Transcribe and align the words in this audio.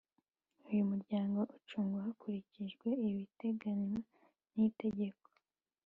Uyu 0.69 0.83
muryango 0.91 1.39
ucungwa 1.57 1.97
hakurikijwe 2.05 2.87
ibiteganywa 3.07 3.99
n 4.55 4.57
itegeko 4.69 5.27